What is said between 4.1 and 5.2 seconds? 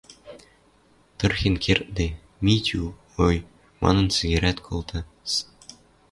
сӹгӹрӓт колта.